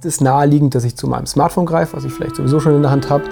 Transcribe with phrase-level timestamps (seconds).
[0.00, 2.80] Es ist naheliegend, dass ich zu meinem Smartphone greife, was ich vielleicht sowieso schon in
[2.80, 3.24] der Hand habe,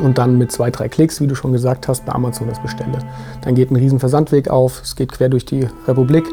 [0.00, 2.98] und dann mit zwei, drei Klicks, wie du schon gesagt hast, bei Amazon das bestelle.
[3.42, 6.24] Dann geht ein riesen Versandweg auf, es geht quer durch die Republik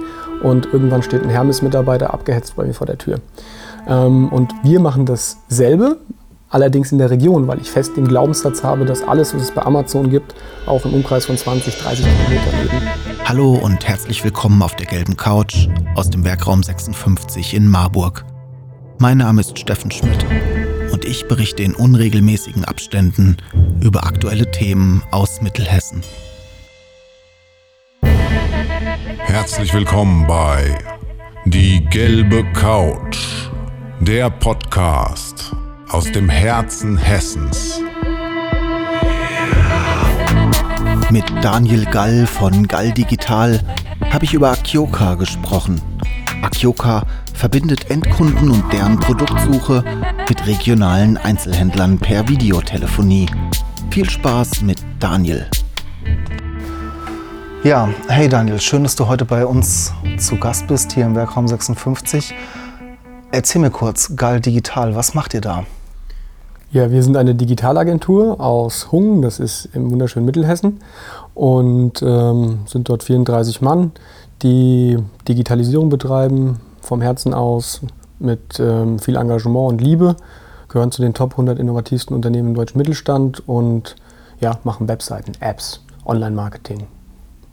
[0.44, 3.20] und irgendwann steht ein Hermes-Mitarbeiter abgehetzt bei mir vor der Tür.
[3.88, 5.98] Ähm, und wir machen dasselbe,
[6.52, 9.64] allerdings in der Region, weil ich fest den Glaubenssatz habe, dass alles, was es bei
[9.64, 10.36] Amazon gibt,
[10.68, 12.88] auch im Umkreis von 20, 30 Kilometern eben.
[13.26, 18.26] Hallo und herzlich willkommen auf der gelben Couch aus dem Werkraum 56 in Marburg.
[18.98, 20.26] Mein Name ist Steffen Schmidt
[20.92, 23.38] und ich berichte in unregelmäßigen Abständen
[23.82, 26.02] über aktuelle Themen aus Mittelhessen.
[29.18, 30.78] Herzlich willkommen bei
[31.46, 33.18] Die gelbe Couch,
[34.00, 35.54] der Podcast
[35.90, 37.82] aus dem Herzen Hessens.
[41.10, 43.60] Mit Daniel Gall von Gall Digital
[44.10, 45.82] habe ich über Akioka gesprochen.
[46.42, 49.84] Akioka verbindet Endkunden und deren Produktsuche
[50.28, 53.28] mit regionalen Einzelhändlern per Videotelefonie.
[53.92, 55.46] Viel Spaß mit Daniel.
[57.64, 61.48] Ja, hey Daniel, schön, dass du heute bei uns zu Gast bist hier im Werkraum
[61.48, 62.34] 56.
[63.32, 65.66] Erzähl mir kurz, Gal Digital, was macht ihr da?
[66.72, 70.80] Ja, wir sind eine Digitalagentur aus Hungen, das ist im wunderschönen Mittelhessen,
[71.34, 73.92] und ähm, sind dort 34 Mann,
[74.42, 77.82] die Digitalisierung betreiben, vom Herzen aus
[78.20, 80.16] mit ähm, viel Engagement und Liebe,
[80.70, 83.96] gehören zu den Top 100 innovativsten Unternehmen im deutschen Mittelstand und
[84.40, 86.88] ja, machen Webseiten, Apps, Online-Marketing.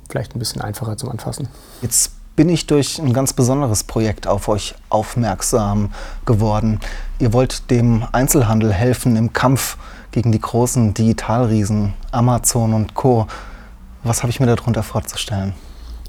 [0.09, 1.49] Vielleicht ein bisschen einfacher zum Anfassen.
[1.81, 5.93] Jetzt bin ich durch ein ganz besonderes Projekt auf euch aufmerksam
[6.25, 6.81] geworden.
[7.19, 9.77] Ihr wollt dem Einzelhandel helfen im Kampf
[10.11, 13.27] gegen die großen Digitalriesen Amazon und Co.
[14.03, 15.55] Was habe ich mir darunter vorzustellen?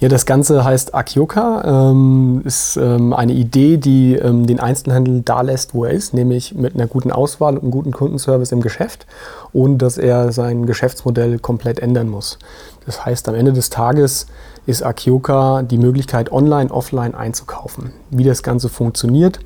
[0.03, 5.39] Ja, das Ganze heißt Akioka, ähm, ist ähm, eine Idee, die ähm, den Einzelhandel da
[5.39, 9.07] lässt, wo er ist, nämlich mit einer guten Auswahl und einem guten Kundenservice im Geschäft,
[9.53, 12.37] ohne dass er sein Geschäftsmodell komplett ändern muss.
[12.85, 14.27] Das heißt, am Ende des Tages
[14.65, 17.93] ist Akioka die Möglichkeit, online, offline einzukaufen.
[18.09, 19.39] Wie das Ganze funktioniert,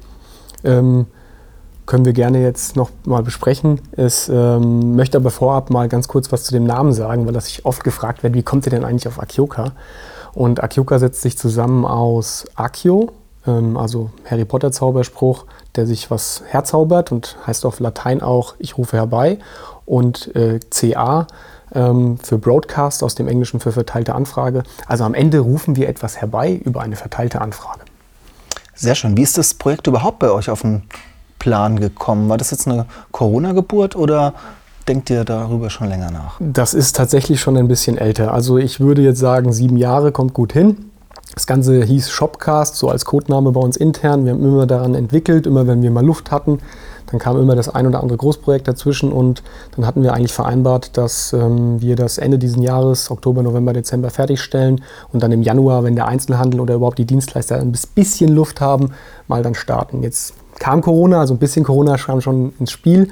[0.64, 1.06] ähm,
[1.86, 3.80] können wir gerne jetzt noch mal besprechen.
[3.96, 7.46] Ich ähm, möchte aber vorab mal ganz kurz was zu dem Namen sagen, weil das
[7.46, 9.74] sich oft gefragt wird, wie kommt ihr denn eigentlich auf Akioka?
[10.38, 13.10] Und Akioka setzt sich zusammen aus Akio,
[13.48, 18.78] ähm, also Harry Potter Zauberspruch, der sich was herzaubert und heißt auf Latein auch ich
[18.78, 19.40] rufe herbei.
[19.88, 21.26] Und äh, CA
[21.74, 24.62] ähm, für Broadcast aus dem Englischen für verteilte Anfrage.
[24.86, 27.82] Also am Ende rufen wir etwas herbei über eine verteilte Anfrage.
[28.76, 29.18] Sehr schön.
[29.18, 30.84] Wie ist das Projekt überhaupt bei euch auf den
[31.40, 32.30] Plan gekommen?
[32.30, 34.36] War das jetzt eine Corona-Geburt oder
[34.88, 36.38] denkt ihr darüber schon länger nach?
[36.40, 38.34] Das ist tatsächlich schon ein bisschen älter.
[38.34, 40.92] Also ich würde jetzt sagen, sieben Jahre kommt gut hin.
[41.34, 44.26] Das Ganze hieß Shopcast, so als Codename bei uns intern.
[44.26, 46.60] Wir haben immer daran entwickelt, immer wenn wir mal Luft hatten,
[47.08, 49.44] dann kam immer das ein oder andere Großprojekt dazwischen und
[49.76, 54.10] dann hatten wir eigentlich vereinbart, dass ähm, wir das Ende dieses Jahres, Oktober, November, Dezember
[54.10, 54.84] fertigstellen
[55.14, 58.92] und dann im Januar, wenn der Einzelhandel oder überhaupt die Dienstleister ein bisschen Luft haben,
[59.28, 60.04] mal dann starten.
[60.04, 63.10] Jetzt kam Corona, also ein bisschen Corona kam schon ins Spiel.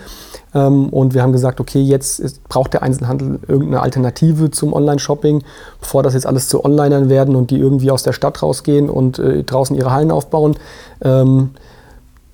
[0.54, 5.44] Ähm, und wir haben gesagt, okay, jetzt ist, braucht der Einzelhandel irgendeine Alternative zum Online-Shopping,
[5.80, 9.20] bevor das jetzt alles zu Onlinern werden und die irgendwie aus der Stadt rausgehen und
[9.20, 10.56] äh, draußen ihre Hallen aufbauen.
[11.02, 11.52] Ähm,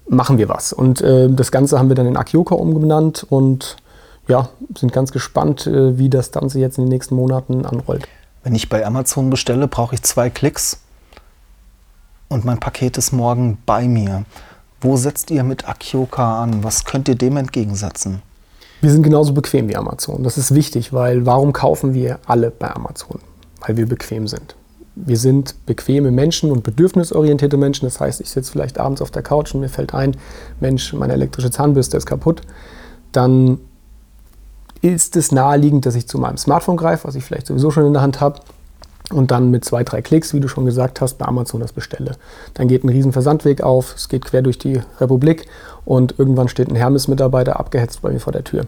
[0.08, 0.74] machen wir was.
[0.74, 3.78] Und äh, das Ganze haben wir dann in Akioka umgenannt und
[4.28, 8.08] ja, sind ganz gespannt, äh, wie das Ganze jetzt in den nächsten Monaten anrollt.
[8.44, 10.82] Wenn ich bei Amazon bestelle, brauche ich zwei Klicks
[12.28, 14.26] und mein Paket ist morgen bei mir.
[14.82, 16.64] Wo setzt ihr mit Akioka an?
[16.64, 18.24] Was könnt ihr dem entgegensetzen?
[18.82, 20.24] Wir sind genauso bequem wie Amazon.
[20.24, 23.20] Das ist wichtig, weil warum kaufen wir alle bei Amazon?
[23.66, 24.56] Weil wir bequem sind.
[24.96, 27.86] Wir sind bequeme Menschen und bedürfnisorientierte Menschen.
[27.86, 30.18] Das heißt, ich sitze vielleicht abends auf der Couch und mir fällt ein,
[30.60, 32.42] Mensch, meine elektrische Zahnbürste ist kaputt.
[33.12, 33.60] Dann
[34.82, 37.94] ist es naheliegend, dass ich zu meinem Smartphone greife, was ich vielleicht sowieso schon in
[37.94, 38.40] der Hand habe,
[39.14, 42.12] und dann mit zwei, drei Klicks, wie du schon gesagt hast, bei Amazon das bestelle.
[42.54, 45.48] Dann geht ein riesen Versandweg auf, es geht quer durch die Republik
[45.86, 48.66] und irgendwann steht ein Hermes-Mitarbeiter abgehetzt bei mir vor der Tür.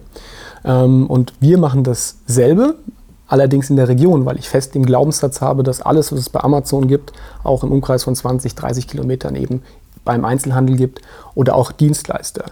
[0.65, 2.75] Ähm, und wir machen dasselbe,
[3.27, 6.41] allerdings in der Region, weil ich fest den Glaubenssatz habe, dass alles, was es bei
[6.41, 7.13] Amazon gibt,
[7.43, 9.63] auch im Umkreis von 20, 30 Kilometern eben
[10.05, 11.01] beim Einzelhandel gibt
[11.33, 12.45] oder auch Dienstleister.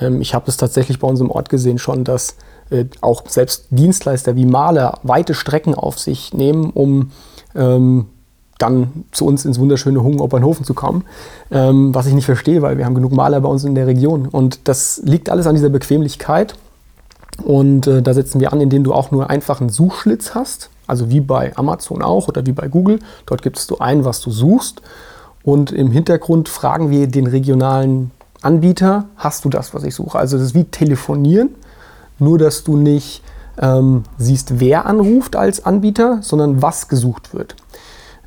[0.00, 2.36] Ähm, ich habe es tatsächlich bei uns im Ort gesehen schon, dass
[2.70, 7.12] äh, auch selbst Dienstleister wie Maler weite Strecken auf sich nehmen, um
[7.54, 11.04] dann zu uns ins wunderschöne Hungen-Opernhofen zu kommen.
[11.50, 14.26] Ähm, was ich nicht verstehe, weil wir haben genug Maler bei uns in der Region.
[14.26, 16.54] Und das liegt alles an dieser Bequemlichkeit.
[17.44, 20.70] Und äh, da setzen wir an, indem du auch nur einfach einen Suchschlitz hast.
[20.86, 22.98] Also wie bei Amazon auch oder wie bei Google.
[23.26, 24.82] Dort gibst du ein, was du suchst.
[25.44, 28.10] Und im Hintergrund fragen wir den regionalen
[28.42, 30.18] Anbieter hast du das, was ich suche.
[30.18, 31.50] Also das ist wie telefonieren,
[32.18, 33.22] nur dass du nicht
[33.60, 37.54] ähm, siehst, wer anruft als Anbieter, sondern was gesucht wird.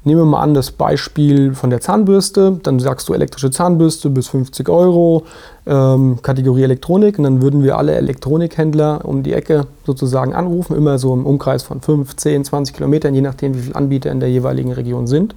[0.04, 2.60] Nehmen wir mal an das Beispiel von der Zahnbürste.
[2.64, 5.26] Dann sagst du elektrische Zahnbürste bis 50 Euro,
[5.68, 7.20] ähm, Kategorie Elektronik.
[7.20, 11.62] Und dann würden wir alle Elektronikhändler um die Ecke sozusagen anrufen, immer so im Umkreis
[11.62, 15.36] von 5, 10, 20 Kilometern, je nachdem, wie viele Anbieter in der jeweiligen Region sind.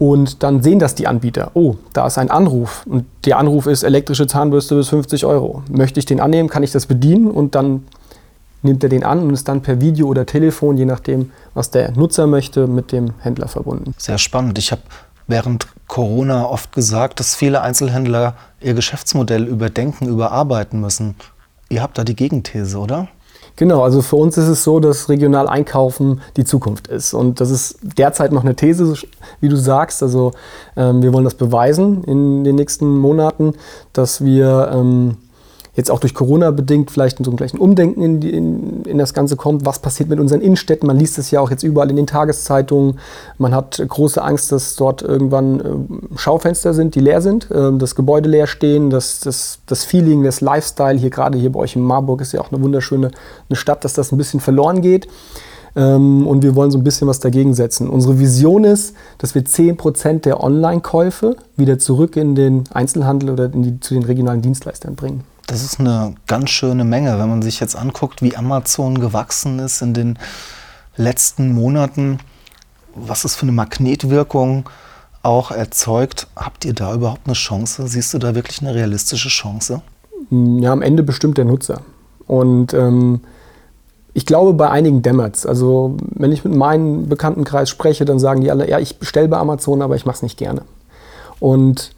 [0.00, 1.52] Und dann sehen das die Anbieter.
[1.54, 2.84] Oh, da ist ein Anruf.
[2.88, 5.62] Und der Anruf ist elektrische Zahnbürste bis 50 Euro.
[5.70, 7.84] Möchte ich den annehmen, kann ich das bedienen und dann
[8.62, 11.92] nimmt er den an und ist dann per Video oder Telefon, je nachdem, was der
[11.92, 13.94] Nutzer möchte, mit dem Händler verbunden.
[13.98, 14.58] Sehr spannend.
[14.58, 14.82] Ich habe
[15.26, 21.14] während Corona oft gesagt, dass viele Einzelhändler ihr Geschäftsmodell überdenken, überarbeiten müssen.
[21.68, 23.08] Ihr habt da die Gegenthese, oder?
[23.56, 27.12] Genau, also für uns ist es so, dass regional einkaufen die Zukunft ist.
[27.12, 28.94] Und das ist derzeit noch eine These,
[29.40, 30.00] wie du sagst.
[30.00, 30.30] Also
[30.76, 33.54] ähm, wir wollen das beweisen in den nächsten Monaten,
[33.92, 35.16] dass wir ähm,
[35.78, 39.14] jetzt auch durch Corona bedingt vielleicht so ein gleichen Umdenken in, die, in, in, das
[39.14, 39.64] Ganze kommt.
[39.64, 40.88] Was passiert mit unseren Innenstädten?
[40.88, 42.98] Man liest es ja auch jetzt überall in den Tageszeitungen.
[43.38, 47.94] Man hat große Angst, dass dort irgendwann äh, Schaufenster sind, die leer sind, äh, das
[47.94, 51.82] Gebäude leer stehen, dass das, das Feeling, das Lifestyle hier gerade hier bei euch in
[51.82, 53.12] Marburg ist ja auch eine wunderschöne
[53.48, 55.06] eine Stadt, dass das ein bisschen verloren geht
[55.76, 57.88] ähm, und wir wollen so ein bisschen was dagegen setzen.
[57.88, 63.78] Unsere Vision ist, dass wir 10% der Online-Käufe wieder zurück in den Einzelhandel oder die,
[63.78, 65.22] zu den regionalen Dienstleistern bringen.
[65.48, 69.80] Das ist eine ganz schöne Menge, wenn man sich jetzt anguckt, wie Amazon gewachsen ist
[69.80, 70.18] in den
[70.94, 72.18] letzten Monaten,
[72.94, 74.68] was es für eine Magnetwirkung
[75.22, 76.26] auch erzeugt.
[76.36, 77.88] Habt ihr da überhaupt eine Chance?
[77.88, 79.80] Siehst du da wirklich eine realistische Chance?
[80.30, 81.80] Ja, am Ende bestimmt der Nutzer.
[82.26, 83.22] Und ähm,
[84.12, 88.50] ich glaube, bei einigen dämmert Also, wenn ich mit meinem Bekanntenkreis spreche, dann sagen die
[88.50, 90.60] alle, ja, ich bestelle bei Amazon, aber ich mache es nicht gerne.
[91.40, 91.92] Und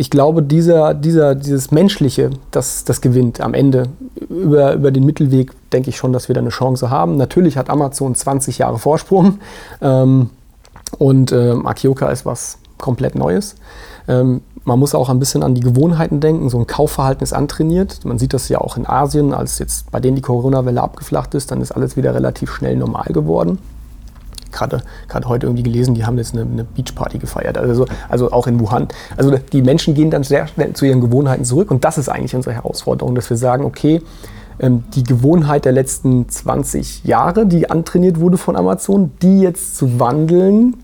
[0.00, 3.88] ich glaube, dieser, dieser, dieses Menschliche, das, das gewinnt am Ende.
[4.30, 7.18] Über, über den Mittelweg denke ich schon, dass wir da eine Chance haben.
[7.18, 9.40] Natürlich hat Amazon 20 Jahre Vorsprung
[9.82, 10.30] ähm,
[10.96, 13.56] und ähm, Akioka ist was komplett Neues.
[14.08, 16.48] Ähm, man muss auch ein bisschen an die Gewohnheiten denken.
[16.48, 18.02] So ein Kaufverhalten ist antrainiert.
[18.06, 21.50] Man sieht das ja auch in Asien, als jetzt bei denen die Corona-Welle abgeflacht ist,
[21.50, 23.58] dann ist alles wieder relativ schnell normal geworden
[24.50, 24.82] gerade
[25.26, 27.58] heute irgendwie gelesen, die haben jetzt eine, eine Beachparty gefeiert.
[27.58, 28.88] Also, also auch in Wuhan.
[29.16, 32.34] Also die Menschen gehen dann sehr schnell zu ihren Gewohnheiten zurück und das ist eigentlich
[32.34, 34.02] unsere Herausforderung, dass wir sagen, okay,
[34.58, 39.98] ähm, die Gewohnheit der letzten 20 Jahre, die antrainiert wurde von Amazon, die jetzt zu
[39.98, 40.76] wandeln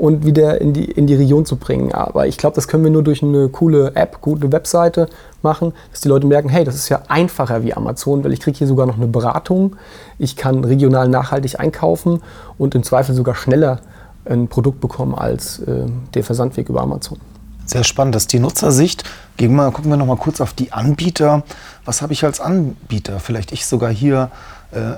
[0.00, 1.92] und wieder in die, in die Region zu bringen.
[1.92, 5.08] Aber ich glaube, das können wir nur durch eine coole App, gute Webseite
[5.42, 8.56] machen, dass die Leute merken, hey, das ist ja einfacher wie Amazon, weil ich kriege
[8.56, 9.76] hier sogar noch eine Beratung,
[10.18, 12.22] ich kann regional nachhaltig einkaufen
[12.56, 13.80] und im Zweifel sogar schneller
[14.24, 17.18] ein Produkt bekommen als äh, der Versandweg über Amazon.
[17.66, 19.04] Sehr spannend, das ist die Nutzersicht.
[19.36, 21.42] Gehen wir, gucken wir noch mal kurz auf die Anbieter.
[21.84, 23.20] Was habe ich als Anbieter?
[23.20, 24.30] Vielleicht ich sogar hier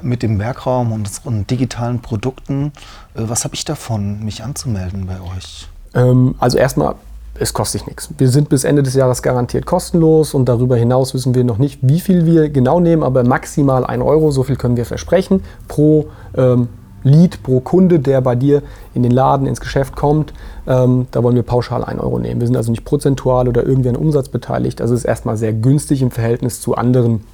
[0.03, 2.73] mit dem Werkraum und unseren digitalen Produkten.
[3.15, 5.69] Äh, was habe ich davon, mich anzumelden bei euch?
[5.95, 6.95] Ähm, also erstmal,
[7.39, 8.11] es kostet nichts.
[8.19, 11.79] Wir sind bis Ende des Jahres garantiert kostenlos und darüber hinaus wissen wir noch nicht,
[11.83, 16.09] wie viel wir genau nehmen, aber maximal 1 Euro, so viel können wir versprechen, pro
[16.37, 16.69] ähm,
[17.05, 18.63] Lead, pro Kunde, der bei dir
[18.95, 20.33] in den Laden, ins Geschäft kommt.
[20.67, 22.41] Ähm, da wollen wir pauschal 1 Euro nehmen.
[22.41, 24.81] Wir sind also nicht prozentual oder irgendwie an Umsatz beteiligt.
[24.81, 27.25] Also ist erstmal sehr günstig im Verhältnis zu anderen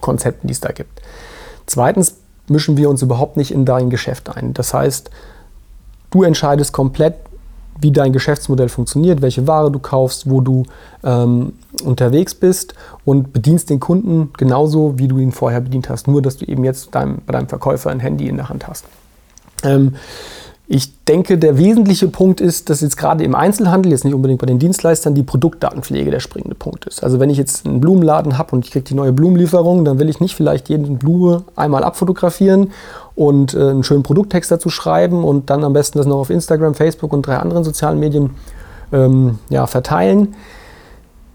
[0.00, 1.00] Konzepten, die es da gibt.
[1.66, 2.16] Zweitens
[2.48, 4.54] mischen wir uns überhaupt nicht in dein Geschäft ein.
[4.54, 5.10] Das heißt,
[6.10, 7.14] du entscheidest komplett,
[7.80, 10.64] wie dein Geschäftsmodell funktioniert, welche Ware du kaufst, wo du
[11.04, 11.52] ähm,
[11.84, 16.08] unterwegs bist und bedienst den Kunden genauso, wie du ihn vorher bedient hast.
[16.08, 18.86] Nur, dass du eben jetzt dein, bei deinem Verkäufer ein Handy in der Hand hast.
[19.62, 19.96] Ähm,
[20.68, 24.46] ich denke, der wesentliche Punkt ist, dass jetzt gerade im Einzelhandel, jetzt nicht unbedingt bei
[24.46, 27.04] den Dienstleistern, die Produktdatenpflege der springende Punkt ist.
[27.04, 30.08] Also wenn ich jetzt einen Blumenladen habe und ich kriege die neue Blumenlieferung, dann will
[30.08, 32.72] ich nicht vielleicht jede Blume einmal abfotografieren
[33.14, 36.74] und äh, einen schönen Produkttext dazu schreiben und dann am besten das noch auf Instagram,
[36.74, 38.30] Facebook und drei anderen sozialen Medien
[38.92, 40.34] ähm, ja, verteilen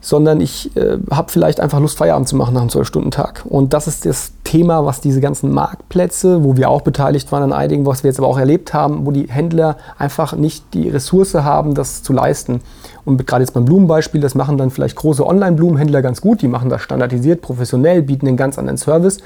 [0.02, 3.46] sondern ich äh, habe vielleicht einfach Lust, Feierabend zu machen nach einem 12-Stunden-Tag.
[3.48, 7.54] Und das ist das Thema, was diese ganzen Marktplätze, wo wir auch beteiligt waren an
[7.54, 11.36] einigen, was wir jetzt aber auch erlebt haben, wo die Händler einfach nicht die Ressource
[11.36, 12.62] haben, das zu leisten.
[13.06, 16.70] Und gerade jetzt beim Blumenbeispiel, das machen dann vielleicht große Online-Blumenhändler ganz gut, die machen
[16.70, 19.20] das standardisiert, professionell, bieten einen ganz anderen Service.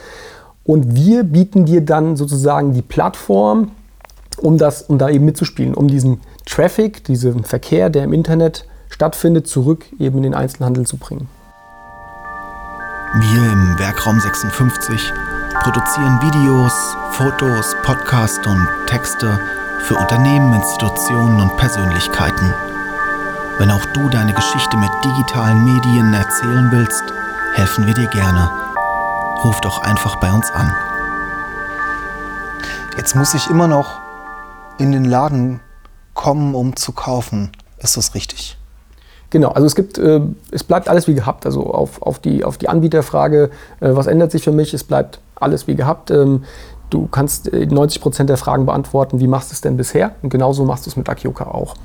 [0.65, 3.71] Und wir bieten dir dann sozusagen die Plattform,
[4.41, 8.65] um, das, um da eben mitzuspielen, um diesen Traffic, diesen Verkehr, der im Internet
[8.95, 11.27] stattfindet, zurück eben in den Einzelhandel zu bringen.
[13.13, 15.11] Wir im Werkraum 56
[15.59, 19.37] produzieren Videos, Fotos, Podcasts und Texte
[19.81, 22.53] für Unternehmen, Institutionen und Persönlichkeiten.
[23.57, 27.03] Wenn auch du deine Geschichte mit digitalen Medien erzählen willst,
[27.53, 28.49] helfen wir dir gerne.
[29.43, 30.73] Ruf doch einfach bei uns an.
[32.95, 33.99] Jetzt muss ich immer noch
[34.77, 35.59] in den Laden
[36.13, 37.51] kommen, um zu kaufen.
[37.77, 38.24] Ist das richtig?
[39.35, 41.45] Genau, also es gibt, äh, es bleibt alles wie gehabt.
[41.45, 43.49] Also auf, auf, die, auf die Anbieterfrage,
[43.81, 46.09] äh, was ändert sich für mich, es bleibt alles wie gehabt.
[46.09, 46.45] Ähm,
[46.89, 50.11] du kannst 90 äh, Prozent der Fragen beantworten, wie machst du es denn bisher?
[50.21, 51.75] Und genauso machst du es mit Akioka auch.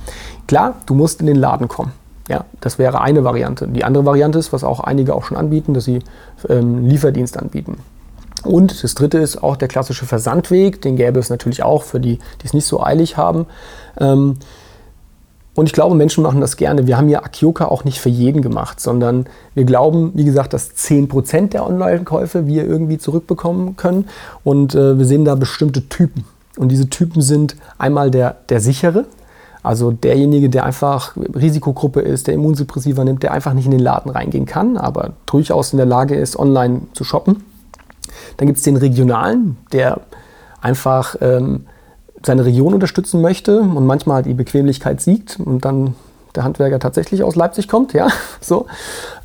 [0.46, 1.90] Klar, du musst in den Laden kommen.
[2.28, 3.66] Ja, das wäre eine Variante.
[3.66, 6.04] Die andere Variante ist, was auch einige auch schon anbieten, dass sie
[6.48, 7.78] ähm, Lieferdienst anbieten.
[8.44, 10.82] Und das dritte ist auch der klassische Versandweg.
[10.82, 13.46] Den gäbe es natürlich auch für die, die es nicht so eilig haben.
[13.98, 14.36] Ähm,
[15.60, 16.86] und ich glaube, Menschen machen das gerne.
[16.86, 20.70] Wir haben ja Akioka auch nicht für jeden gemacht, sondern wir glauben, wie gesagt, dass
[20.70, 24.08] 10% der Online-Käufe wir irgendwie zurückbekommen können.
[24.42, 26.24] Und äh, wir sehen da bestimmte Typen.
[26.56, 29.04] Und diese Typen sind einmal der, der sichere,
[29.62, 34.10] also derjenige, der einfach Risikogruppe ist, der Immunsuppressiva nimmt, der einfach nicht in den Laden
[34.10, 37.44] reingehen kann, aber durchaus in der Lage ist, online zu shoppen.
[38.38, 40.00] Dann gibt es den regionalen, der
[40.62, 41.66] einfach ähm,
[42.24, 45.94] seine Region unterstützen möchte und manchmal die Bequemlichkeit siegt und dann
[46.34, 48.08] der Handwerker tatsächlich aus Leipzig kommt, ja,
[48.40, 48.66] so.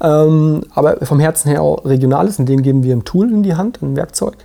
[0.01, 3.43] Ähm, aber vom Herzen her auch regional ist und den geben wir ein Tool in
[3.43, 4.35] die Hand, ein Werkzeug.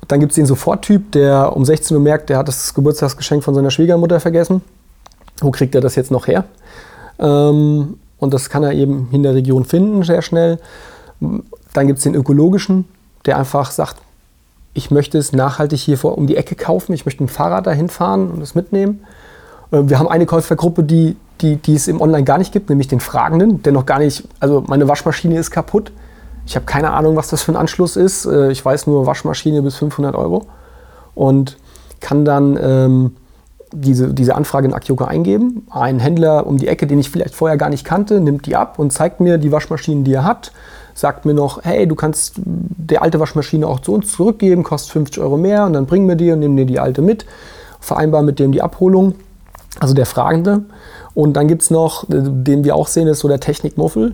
[0.00, 3.42] Und dann gibt es den Soforttyp, der um 16 Uhr merkt, der hat das Geburtstagsgeschenk
[3.42, 4.62] von seiner Schwiegermutter vergessen.
[5.40, 6.44] Wo kriegt er das jetzt noch her?
[7.18, 10.58] Ähm, und das kann er eben in der Region finden, sehr schnell.
[11.72, 12.86] Dann gibt es den ökologischen,
[13.26, 13.96] der einfach sagt,
[14.72, 17.88] ich möchte es nachhaltig hier vor um die Ecke kaufen, ich möchte ein Fahrrad dahin
[17.88, 19.00] fahren und es mitnehmen.
[19.70, 22.88] Äh, wir haben eine Käufergruppe, die, die, die es im Online gar nicht gibt, nämlich
[22.88, 25.92] den Fragenden, der noch gar nicht, also meine Waschmaschine ist kaputt.
[26.46, 28.26] Ich habe keine Ahnung, was das für ein Anschluss ist.
[28.26, 30.46] Äh, ich weiß nur Waschmaschine bis 500 Euro
[31.14, 31.58] und
[32.00, 33.16] kann dann ähm,
[33.72, 35.66] diese, diese Anfrage in Akioka eingeben.
[35.70, 38.78] Ein Händler um die Ecke, den ich vielleicht vorher gar nicht kannte, nimmt die ab
[38.78, 40.52] und zeigt mir die Waschmaschinen, die er hat
[41.00, 45.22] sagt mir noch, hey, du kannst die alte Waschmaschine auch zu uns zurückgeben, kostet 50
[45.22, 47.26] Euro mehr und dann bringen wir die und nehmen dir die alte mit,
[47.80, 49.14] vereinbaren mit dem die Abholung,
[49.78, 50.64] also der Fragende.
[51.14, 54.12] Und dann gibt es noch, den wir auch sehen, ist so der Technikmuffel.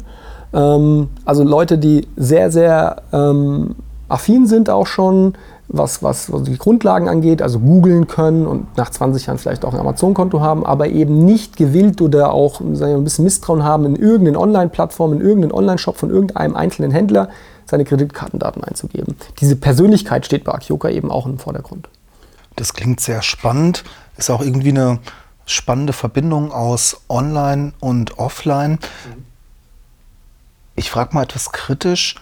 [0.55, 3.75] Ähm, also Leute, die sehr, sehr ähm,
[4.09, 5.35] affin sind auch schon,
[5.69, 9.75] was, was, was die Grundlagen angeht, also googeln können und nach 20 Jahren vielleicht auch
[9.75, 13.85] ein Amazon-Konto haben, aber eben nicht gewillt oder auch sagen wir, ein bisschen Misstrauen haben,
[13.85, 17.29] in irgendeine Online-Plattform, in irgendeinen Online-Shop von irgendeinem einzelnen Händler
[17.65, 19.17] seine Kreditkartendaten einzugeben.
[19.41, 21.89] Diese Persönlichkeit steht bei Akioka eben auch im Vordergrund.
[22.55, 23.85] Das klingt sehr spannend.
[24.17, 25.01] Ist auch irgendwie eine
[25.47, 28.79] spannende Verbindung aus Online und Offline.
[30.77, 32.17] Ich frage mal etwas kritisch.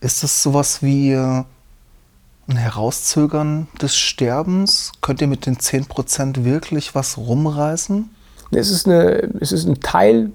[0.00, 1.14] Ist es sowas wie
[2.48, 4.92] ein Herauszögern des Sterbens?
[5.00, 8.10] Könnt ihr mit den 10% wirklich was rumreißen?
[8.52, 10.30] Es ist, eine, es ist ein Teil,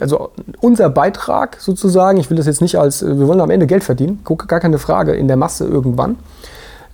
[0.00, 3.82] also unser Beitrag sozusagen, ich will das jetzt nicht als, wir wollen am Ende Geld
[3.82, 6.16] verdienen, gar keine Frage, in der Masse irgendwann.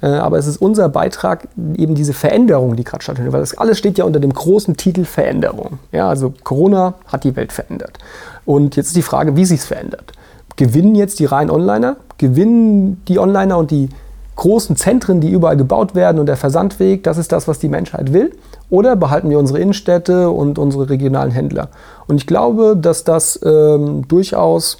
[0.02, 3.78] Äh, aber es ist unser Beitrag, eben diese Veränderung, die gerade stattfindet, weil das alles
[3.78, 5.78] steht ja unter dem großen Titel Veränderung.
[5.92, 7.98] Ja, also Corona hat die Welt verändert.
[8.46, 10.12] Und jetzt ist die Frage, wie sich es verändert
[10.60, 13.88] gewinnen jetzt die reinen Onliner, gewinnen die Onliner und die
[14.36, 18.12] großen Zentren, die überall gebaut werden und der Versandweg, das ist das, was die Menschheit
[18.12, 18.32] will?
[18.68, 21.70] Oder behalten wir unsere Innenstädte und unsere regionalen Händler?
[22.08, 24.76] Und ich glaube, dass das ähm, durchaus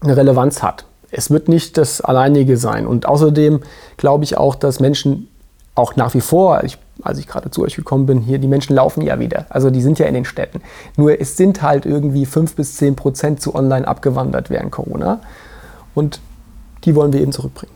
[0.00, 0.86] eine Relevanz hat.
[1.10, 2.86] Es wird nicht das Alleinige sein.
[2.86, 3.60] Und außerdem
[3.98, 5.28] glaube ich auch, dass Menschen
[5.74, 8.74] auch nach wie vor, ich als ich gerade zu euch gekommen bin, hier, die Menschen
[8.76, 9.46] laufen ja wieder.
[9.50, 10.60] Also die sind ja in den Städten.
[10.96, 15.20] Nur es sind halt irgendwie 5 bis 10 Prozent zu online abgewandert während Corona.
[15.94, 16.20] Und
[16.84, 17.74] die wollen wir eben zurückbringen.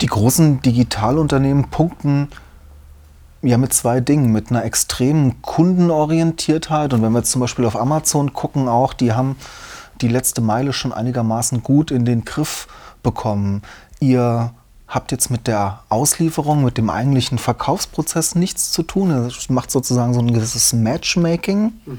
[0.00, 2.28] Die großen Digitalunternehmen punkten
[3.42, 4.32] ja mit zwei Dingen.
[4.32, 6.94] Mit einer extremen Kundenorientiertheit.
[6.94, 9.36] Und wenn wir jetzt zum Beispiel auf Amazon gucken, auch, die haben
[10.00, 12.66] die letzte Meile schon einigermaßen gut in den Griff
[13.02, 13.62] bekommen.
[14.00, 14.52] Ihr
[14.92, 19.10] habt jetzt mit der Auslieferung, mit dem eigentlichen Verkaufsprozess nichts zu tun.
[19.10, 21.72] Es macht sozusagen so ein gewisses Matchmaking.
[21.86, 21.98] Mhm.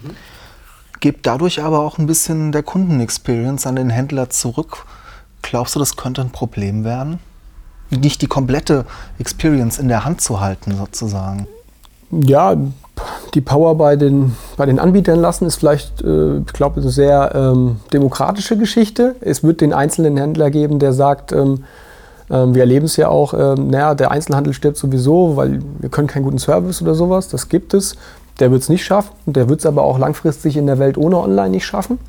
[1.00, 4.86] Gebt dadurch aber auch ein bisschen der Kundenexperience an den Händler zurück.
[5.42, 7.20] Glaubst du, das könnte ein Problem werden?
[7.90, 8.86] Nicht die komplette
[9.18, 11.48] Experience in der Hand zu halten, sozusagen.
[12.12, 12.56] Ja,
[13.34, 17.34] die Power bei den, bei den Anbietern lassen ist vielleicht, äh, ich glaube, eine sehr
[17.34, 19.16] ähm, demokratische Geschichte.
[19.22, 21.64] Es wird den einzelnen Händler geben, der sagt, ähm,
[22.34, 26.24] wir erleben es ja auch, ähm, naja, der Einzelhandel stirbt sowieso, weil wir können keinen
[26.24, 27.28] guten Service oder sowas.
[27.28, 27.96] Das gibt es.
[28.40, 29.12] Der wird es nicht schaffen.
[29.26, 32.00] Der wird es aber auch langfristig in der Welt ohne Online nicht schaffen.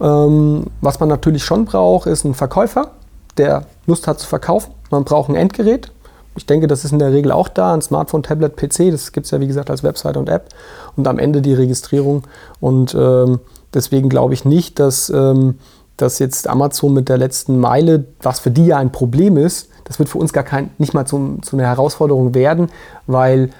[0.00, 2.90] Ähm, was man natürlich schon braucht, ist ein Verkäufer,
[3.36, 4.72] der Lust hat zu verkaufen.
[4.90, 5.92] Man braucht ein Endgerät.
[6.36, 7.74] Ich denke, das ist in der Regel auch da.
[7.74, 10.48] Ein Smartphone, Tablet, PC, das gibt es ja wie gesagt als Webseite und App.
[10.96, 12.24] Und am Ende die Registrierung.
[12.60, 13.40] Und ähm,
[13.74, 15.58] deswegen glaube ich nicht, dass, ähm,
[16.02, 19.98] dass jetzt Amazon mit der letzten Meile, was für die ja ein Problem ist, das
[19.98, 22.70] wird für uns gar kein, nicht mal zum, zu einer Herausforderung werden,
[23.06, 23.50] weil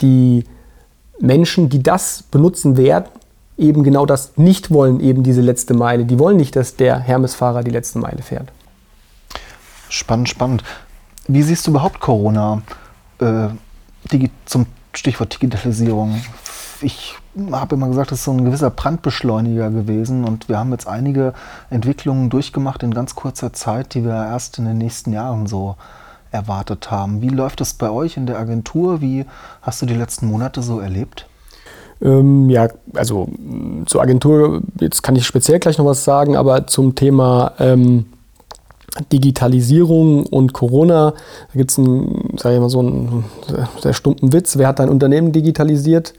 [0.00, 0.44] die
[1.20, 3.06] Menschen, die das benutzen werden,
[3.56, 6.04] eben genau das nicht wollen, eben diese letzte Meile.
[6.04, 8.50] Die wollen nicht, dass der Hermes-Fahrer die letzte Meile fährt.
[9.88, 10.64] Spannend, spannend.
[11.28, 12.62] Wie siehst du überhaupt Corona
[13.20, 13.48] äh,
[14.44, 16.20] zum Stichwort Digitalisierung?
[16.80, 17.16] Ich
[17.52, 21.34] habe immer gesagt, das ist so ein gewisser Brandbeschleuniger gewesen und wir haben jetzt einige
[21.70, 25.76] Entwicklungen durchgemacht in ganz kurzer Zeit, die wir erst in den nächsten Jahren so
[26.30, 27.22] erwartet haben.
[27.22, 29.00] Wie läuft es bei euch in der Agentur?
[29.00, 29.24] Wie
[29.62, 31.26] hast du die letzten Monate so erlebt?
[32.02, 36.66] Ähm, ja, also mm, zur Agentur, jetzt kann ich speziell gleich noch was sagen, aber
[36.66, 38.06] zum Thema ähm,
[39.12, 43.24] Digitalisierung und Corona, da gibt es einen, sag ich mal, so einen
[43.80, 44.56] sehr stumpen Witz.
[44.56, 46.14] Wer hat dein Unternehmen digitalisiert?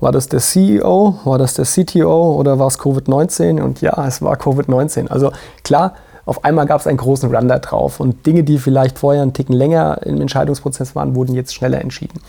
[0.00, 3.60] War das der CEO, war das der CTO oder war es Covid-19?
[3.60, 5.08] Und ja, es war Covid-19.
[5.08, 5.30] Also
[5.62, 9.22] klar, auf einmal gab es einen großen Run da drauf und Dinge, die vielleicht vorher
[9.22, 12.20] einen Ticken länger im Entscheidungsprozess waren, wurden jetzt schneller entschieden.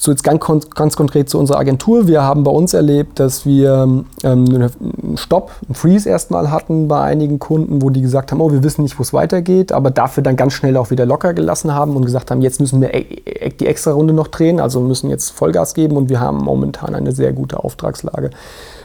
[0.00, 2.06] So jetzt ganz, ganz konkret zu unserer Agentur.
[2.06, 7.00] Wir haben bei uns erlebt, dass wir ähm, einen Stopp, einen Freeze erstmal hatten bei
[7.00, 10.22] einigen Kunden, wo die gesagt haben, oh, wir wissen nicht, wo es weitergeht, aber dafür
[10.22, 13.00] dann ganz schnell auch wieder locker gelassen haben und gesagt haben, jetzt müssen wir e,
[13.24, 16.94] e, die extra Runde noch drehen, also müssen jetzt Vollgas geben und wir haben momentan
[16.94, 18.30] eine sehr gute Auftragslage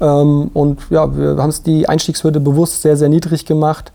[0.00, 3.90] Ähm, und ja, wir haben es die Einstiegshürde bewusst sehr, sehr niedrig gemacht.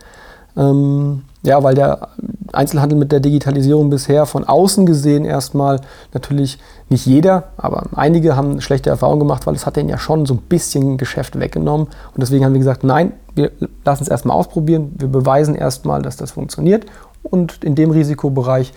[0.57, 2.09] Ähm, ja, weil der
[2.53, 5.81] Einzelhandel mit der Digitalisierung bisher von außen gesehen erstmal
[6.13, 6.57] natürlich
[6.89, 10.33] nicht jeder, aber einige haben schlechte Erfahrungen gemacht, weil es hat denen ja schon so
[10.33, 11.87] ein bisschen Geschäft weggenommen.
[11.87, 13.51] Und deswegen haben wir gesagt, nein, wir
[13.85, 16.85] lassen es erstmal ausprobieren, wir beweisen erstmal, dass das funktioniert.
[17.23, 18.73] Und in dem Risikobereich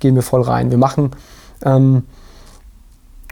[0.00, 0.70] gehen wir voll rein.
[0.70, 1.12] Wir machen
[1.64, 2.04] ähm,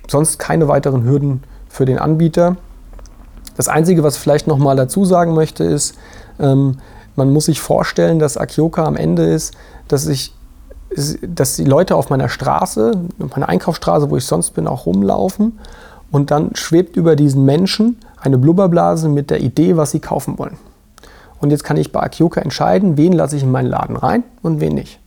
[0.09, 2.57] sonst keine weiteren Hürden für den Anbieter.
[3.57, 5.95] Das Einzige, was ich vielleicht noch mal dazu sagen möchte, ist,
[6.41, 6.79] ähm,
[7.17, 9.55] man muss sich vorstellen, dass Akioka am Ende ist,
[9.89, 10.35] dass ich
[11.23, 15.59] dass die Leute auf meiner Straße, meiner Einkaufsstraße, wo ich sonst bin, auch rumlaufen
[16.11, 20.59] und dann schwebt über diesen Menschen eine Blubberblase mit der Idee, was sie kaufen wollen.
[21.41, 24.61] Und jetzt kann ich bei Akioka entscheiden, wen lasse ich in meinen Laden rein und
[24.61, 25.01] wen nicht.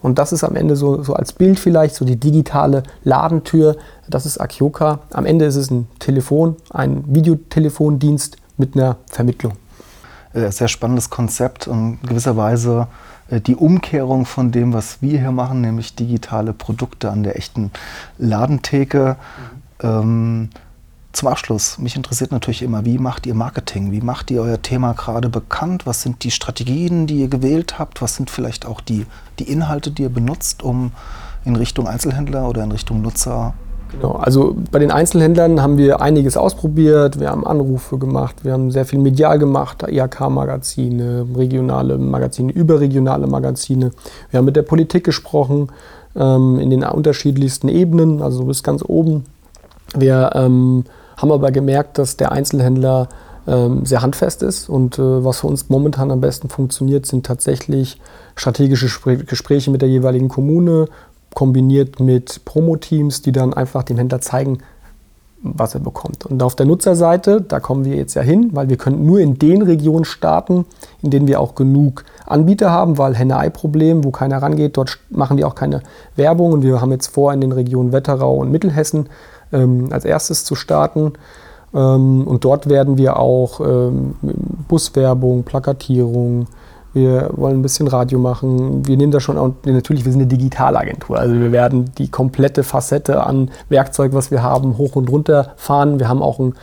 [0.00, 3.76] Und das ist am Ende so, so als Bild vielleicht, so die digitale Ladentür.
[4.08, 5.00] Das ist Akioka.
[5.12, 9.52] Am Ende ist es ein Telefon, ein Videotelefondienst mit einer Vermittlung.
[10.34, 12.88] Äh, sehr spannendes Konzept und gewisserweise
[13.28, 17.70] äh, die Umkehrung von dem, was wir hier machen, nämlich digitale Produkte an der echten
[18.18, 19.16] Ladentheke.
[19.82, 19.88] Mhm.
[19.88, 20.48] Ähm,
[21.12, 23.92] zum Abschluss, mich interessiert natürlich immer, wie macht ihr Marketing?
[23.92, 25.84] Wie macht ihr euer Thema gerade bekannt?
[25.84, 28.00] Was sind die Strategien, die ihr gewählt habt?
[28.00, 29.04] Was sind vielleicht auch die,
[29.38, 30.92] die Inhalte, die ihr benutzt, um
[31.44, 33.52] in Richtung Einzelhändler oder in Richtung Nutzer
[33.92, 37.20] Genau, also bei den Einzelhändlern haben wir einiges ausprobiert.
[37.20, 43.90] Wir haben Anrufe gemacht, wir haben sehr viel medial gemacht, IHK-Magazine, regionale Magazine, überregionale Magazine.
[44.30, 45.68] Wir haben mit der Politik gesprochen
[46.16, 49.24] ähm, in den unterschiedlichsten Ebenen, also bis ganz oben.
[49.94, 50.84] Wir ähm,
[51.18, 53.08] haben aber gemerkt, dass der Einzelhändler
[53.46, 58.00] ähm, sehr handfest ist und äh, was für uns momentan am besten funktioniert, sind tatsächlich
[58.36, 58.88] strategische
[59.26, 60.86] Gespräche mit der jeweiligen Kommune,
[61.34, 64.58] kombiniert mit Promo-Teams, die dann einfach dem Händler zeigen,
[65.42, 66.24] was er bekommt.
[66.26, 69.38] Und auf der Nutzerseite, da kommen wir jetzt ja hin, weil wir können nur in
[69.38, 70.64] den Regionen starten,
[71.02, 75.48] in denen wir auch genug Anbieter haben, weil Henne-Ei-Problem, wo keiner rangeht, dort machen wir
[75.48, 75.82] auch keine
[76.14, 76.52] Werbung.
[76.52, 79.08] Und wir haben jetzt vor, in den Regionen Wetterau und Mittelhessen
[79.52, 81.14] ähm, als erstes zu starten.
[81.74, 84.14] Ähm, und dort werden wir auch ähm,
[84.68, 86.46] Buswerbung, Plakatierung,
[86.92, 88.86] wir wollen ein bisschen Radio machen.
[88.86, 91.18] Wir nehmen da schon, und natürlich, wir sind eine Digitalagentur.
[91.18, 95.98] Also wir werden die komplette Facette an Werkzeug, was wir haben, hoch und runter fahren.
[95.98, 96.54] Wir haben auch ein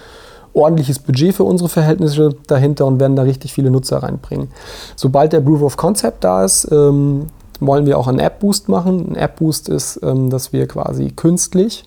[0.53, 4.49] ordentliches Budget für unsere Verhältnisse dahinter und werden da richtig viele Nutzer reinbringen.
[4.95, 7.27] Sobald der Proof of Concept da ist, ähm,
[7.59, 9.11] wollen wir auch einen App-Boost machen.
[9.11, 11.85] Ein App-Boost ist, ähm, dass wir quasi künstlich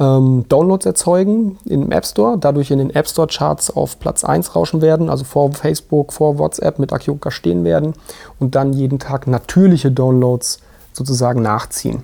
[0.00, 4.54] ähm, Downloads erzeugen im App Store, dadurch in den App Store Charts auf Platz 1
[4.54, 7.94] rauschen werden, also vor Facebook, vor WhatsApp mit Akioka stehen werden
[8.38, 10.60] und dann jeden Tag natürliche Downloads
[10.92, 12.02] sozusagen nachziehen.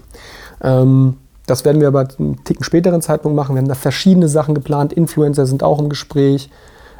[0.62, 3.54] Ähm, das werden wir aber einen Ticken späteren Zeitpunkt machen.
[3.54, 4.92] Wir haben da verschiedene Sachen geplant.
[4.92, 6.48] Influencer sind auch im Gespräch.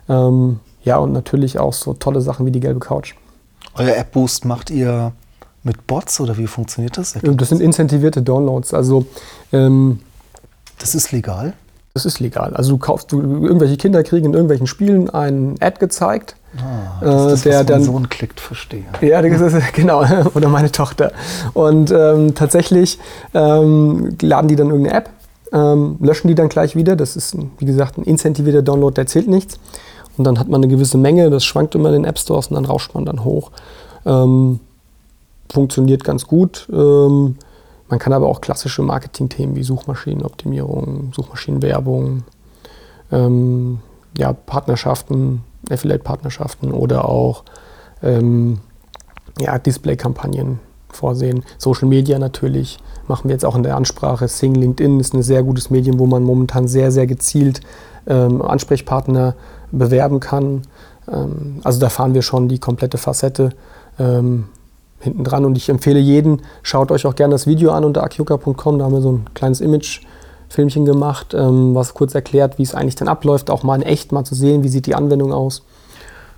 [0.09, 3.15] Ähm, ja, und natürlich auch so tolle Sachen wie die gelbe Couch.
[3.75, 5.13] Euer App Boost macht ihr
[5.63, 7.17] mit Bots oder wie funktioniert das?
[7.23, 8.75] Das sind incentivierte Downloads.
[8.75, 9.07] Also
[9.51, 10.01] ähm,
[10.79, 11.55] das ist legal?
[11.95, 12.55] Das ist legal.
[12.55, 16.35] Also du kaufst, du, irgendwelche Kinder kriegen in irgendwelchen Spielen ein Ad gezeigt.
[16.57, 18.85] Ah, das ist das, der was dann Sohn klickt, verstehe.
[19.01, 21.13] Ja, ist, genau, oder meine Tochter.
[21.53, 22.99] Und ähm, tatsächlich
[23.33, 25.11] ähm, laden die dann irgendeine App,
[25.53, 26.97] ähm, löschen die dann gleich wieder.
[26.97, 29.61] Das ist, wie gesagt, ein incentivierter Download, der zählt nichts.
[30.17, 32.57] Und dann hat man eine gewisse Menge, das schwankt immer in den App Stores und
[32.57, 33.53] dann rauscht man dann hoch.
[34.05, 34.59] Ähm,
[35.53, 36.69] funktioniert ganz gut.
[37.85, 42.25] Ähm, man kann aber auch klassische Marketing-Themen wie Suchmaschinenoptimierung, Suchmaschinenwerbung,
[43.13, 43.79] ähm,
[44.17, 47.45] ja, Partnerschaften, Affiliate-Partnerschaften oder auch
[48.03, 48.59] ähm,
[49.41, 51.45] ja, Display-Kampagnen vorsehen.
[51.59, 54.29] Social Media natürlich machen wir jetzt auch in der Ansprache.
[54.29, 57.61] Sing LinkedIn ist ein sehr gutes Medium, wo man momentan sehr, sehr gezielt
[58.07, 59.35] ähm, Ansprechpartner
[59.73, 60.63] bewerben kann.
[61.11, 63.51] Ähm, also da fahren wir schon die komplette Facette.
[65.05, 65.45] Hinten dran.
[65.45, 68.79] Und ich empfehle jeden, schaut euch auch gerne das Video an unter akioka.com.
[68.79, 72.95] Da haben wir so ein kleines Image-Filmchen gemacht, ähm, was kurz erklärt, wie es eigentlich
[72.95, 75.63] dann abläuft, auch mal in echt mal zu sehen, wie sieht die Anwendung aus.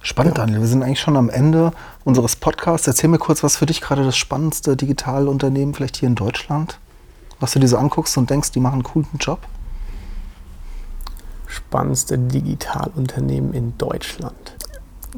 [0.03, 0.61] Spannend, Daniel.
[0.61, 1.73] Wir sind eigentlich schon am Ende
[2.05, 2.87] unseres Podcasts.
[2.87, 6.79] Erzähl mir kurz, was für dich gerade das spannendste Digitalunternehmen vielleicht hier in Deutschland,
[7.39, 9.41] was du dir so anguckst und denkst, die machen einen coolen Job?
[11.47, 14.56] Spannendste Digitalunternehmen in Deutschland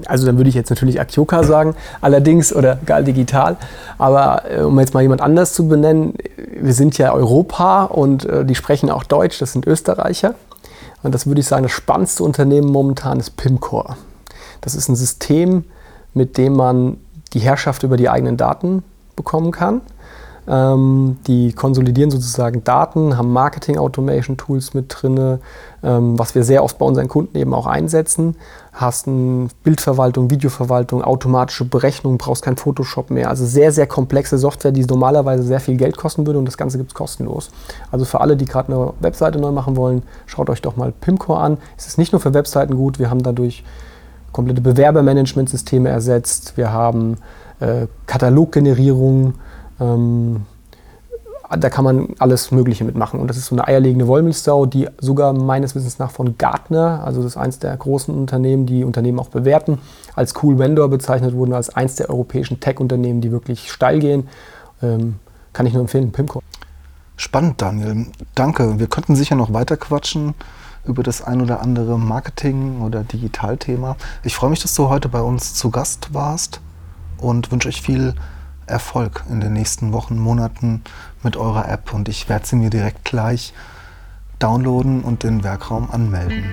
[0.06, 3.56] also dann würde ich jetzt natürlich Akioka sagen, allerdings, oder Gal Digital.
[3.98, 6.14] Aber äh, um jetzt mal jemand anders zu benennen,
[6.60, 10.34] wir sind ja Europa und äh, die sprechen auch Deutsch, das sind Österreicher.
[11.02, 13.96] Und das würde ich sagen, das spannendste Unternehmen momentan ist Pimcore.
[14.60, 15.64] Das ist ein System,
[16.14, 16.98] mit dem man
[17.32, 18.82] die Herrschaft über die eigenen Daten
[19.14, 19.80] bekommen kann.
[20.48, 25.38] Ähm, die konsolidieren sozusagen Daten, haben Marketing-Automation-Tools mit drin,
[25.82, 28.34] ähm, was wir sehr oft bei unseren Kunden eben auch einsetzen.
[28.72, 33.28] Hast eine Bildverwaltung, Videoverwaltung, automatische Berechnung, brauchst kein Photoshop mehr.
[33.28, 36.78] Also sehr, sehr komplexe Software, die normalerweise sehr viel Geld kosten würde und das Ganze
[36.78, 37.50] gibt es kostenlos.
[37.90, 41.40] Also für alle, die gerade eine Webseite neu machen wollen, schaut euch doch mal Pimcore
[41.40, 41.58] an.
[41.76, 43.64] Es ist nicht nur für Webseiten gut, wir haben dadurch
[44.32, 47.16] komplette Bewerbermanagementsysteme ersetzt, wir haben
[47.60, 49.34] äh, Kataloggenerierung,
[49.80, 50.46] ähm,
[51.50, 53.20] da kann man alles Mögliche mitmachen.
[53.20, 57.22] Und das ist so eine eierlegende Wollmilchsau, die sogar meines Wissens nach von Gartner, also
[57.22, 59.78] das ist eines der großen Unternehmen, die Unternehmen auch bewerten,
[60.14, 64.28] als Cool Vendor bezeichnet wurden, als eines der europäischen Tech-Unternehmen, die wirklich steil gehen.
[64.82, 65.16] Ähm,
[65.54, 66.42] kann ich nur empfehlen, Pimco.
[67.16, 68.06] Spannend, Daniel.
[68.34, 68.78] Danke.
[68.78, 70.34] Wir könnten sicher noch weiter quatschen
[70.84, 73.96] über das ein oder andere Marketing- oder Digitalthema.
[74.22, 76.60] Ich freue mich, dass du heute bei uns zu Gast warst
[77.18, 78.14] und wünsche euch viel
[78.68, 80.82] Erfolg in den nächsten Wochen, Monaten
[81.22, 83.52] mit eurer App und ich werde sie mir direkt gleich
[84.38, 86.52] downloaden und den Werkraum anmelden.